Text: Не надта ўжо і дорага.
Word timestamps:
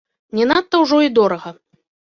Не 0.39 0.47
надта 0.53 0.81
ўжо 0.85 1.05
і 1.11 1.15
дорага. 1.21 1.57